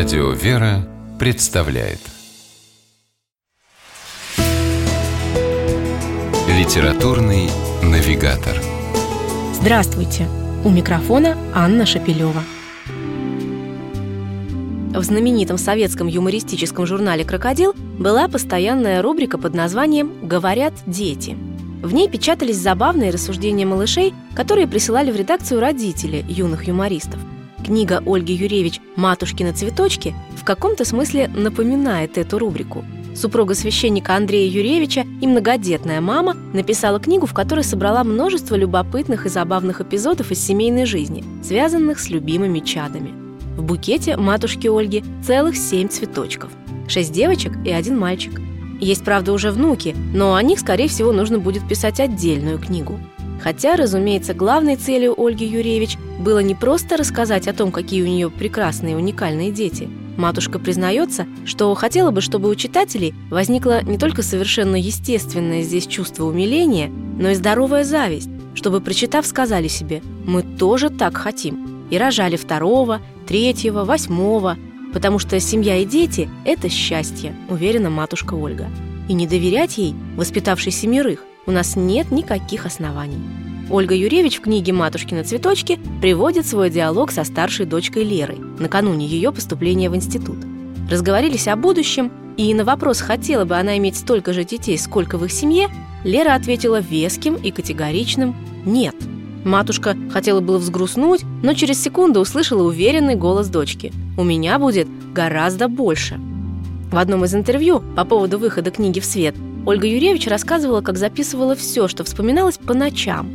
[0.00, 1.98] Радио «Вера» представляет
[6.48, 7.50] Литературный
[7.82, 8.56] навигатор
[9.52, 10.26] Здравствуйте!
[10.64, 12.42] У микрофона Анна Шапилева.
[14.94, 21.36] В знаменитом советском юмористическом журнале «Крокодил» была постоянная рубрика под названием «Говорят дети».
[21.82, 27.20] В ней печатались забавные рассуждения малышей, которые присылали в редакцию родители юных юмористов.
[27.64, 32.84] Книга Ольги Юревич «Матушкины цветочки» в каком-то смысле напоминает эту рубрику.
[33.14, 39.28] Супруга священника Андрея Юревича и многодетная мама написала книгу, в которой собрала множество любопытных и
[39.28, 43.12] забавных эпизодов из семейной жизни, связанных с любимыми чадами.
[43.56, 46.50] В букете матушки Ольги целых семь цветочков.
[46.88, 48.40] Шесть девочек и один мальчик.
[48.80, 52.98] Есть, правда, уже внуки, но о них, скорее всего, нужно будет писать отдельную книгу.
[53.42, 58.30] Хотя, разумеется, главной целью Ольги Юревич было не просто рассказать о том, какие у нее
[58.30, 59.88] прекрасные и уникальные дети.
[60.16, 66.24] Матушка признается, что хотела бы, чтобы у читателей возникло не только совершенно естественное здесь чувство
[66.24, 72.36] умиления, но и здоровая зависть, чтобы, прочитав, сказали себе «мы тоже так хотим» и рожали
[72.36, 74.58] второго, третьего, восьмого,
[74.92, 78.68] потому что семья и дети– это счастье, уверена матушка Ольга.
[79.08, 83.18] И не доверять ей, воспитавшей семерых, у нас нет никаких оснований.
[83.70, 89.32] Ольга Юревич в книге «Матушкины цветочки» приводит свой диалог со старшей дочкой Лерой накануне ее
[89.32, 90.38] поступления в институт.
[90.90, 95.24] Разговорились о будущем, и на вопрос, хотела бы она иметь столько же детей, сколько в
[95.24, 95.68] их семье,
[96.02, 98.96] Лера ответила веским и категоричным «нет».
[99.44, 105.68] Матушка хотела было взгрустнуть, но через секунду услышала уверенный голос дочки «У меня будет гораздо
[105.68, 106.20] больше».
[106.90, 111.54] В одном из интервью по поводу выхода книги в свет Ольга Юрьевич рассказывала, как записывала
[111.54, 113.28] все, что вспоминалось по ночам.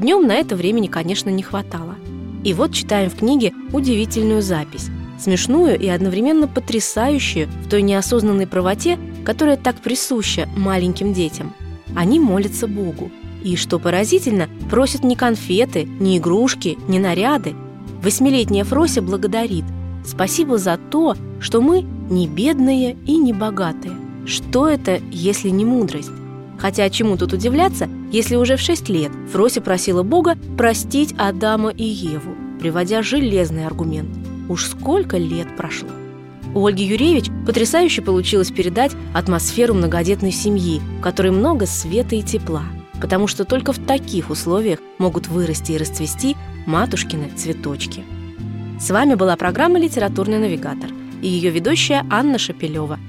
[0.00, 1.96] Днем на это времени, конечно, не хватало.
[2.44, 4.88] И вот читаем в книге удивительную запись,
[5.20, 11.52] смешную и одновременно потрясающую в той неосознанной правоте, которая так присуща маленьким детям.
[11.94, 13.10] Они молятся Богу.
[13.42, 17.54] И, что поразительно, просят не конфеты, не игрушки, не наряды.
[18.02, 19.64] Восьмилетняя Фрося благодарит.
[20.06, 24.05] Спасибо за то, что мы не бедные и не богатые.
[24.26, 26.10] Что это, если не мудрость?
[26.58, 31.84] Хотя чему тут удивляться, если уже в шесть лет Фрося просила Бога простить Адама и
[31.84, 34.10] Еву, приводя железный аргумент.
[34.48, 35.88] Уж сколько лет прошло.
[36.54, 42.64] У Ольги Юрьевич потрясающе получилось передать атмосферу многодетной семьи, в которой много света и тепла,
[43.00, 48.02] потому что только в таких условиях могут вырасти и расцвести матушкины цветочки.
[48.80, 50.90] С вами была программа «Литературный навигатор»
[51.22, 52.98] и ее ведущая Анна Шапилева–